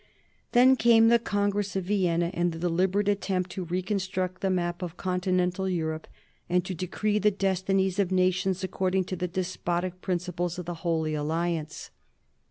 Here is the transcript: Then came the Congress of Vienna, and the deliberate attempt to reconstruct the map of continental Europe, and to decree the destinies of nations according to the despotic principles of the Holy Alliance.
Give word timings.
Then 0.53 0.77
came 0.77 1.09
the 1.09 1.19
Congress 1.19 1.75
of 1.75 1.83
Vienna, 1.83 2.31
and 2.33 2.51
the 2.51 2.57
deliberate 2.57 3.07
attempt 3.07 3.51
to 3.51 3.65
reconstruct 3.65 4.41
the 4.41 4.49
map 4.49 4.81
of 4.81 4.97
continental 4.97 5.69
Europe, 5.69 6.07
and 6.49 6.65
to 6.65 6.73
decree 6.73 7.19
the 7.19 7.29
destinies 7.29 7.99
of 7.99 8.11
nations 8.11 8.63
according 8.63 9.03
to 9.03 9.15
the 9.15 9.27
despotic 9.27 10.01
principles 10.01 10.57
of 10.57 10.65
the 10.65 10.73
Holy 10.81 11.13
Alliance. 11.13 11.91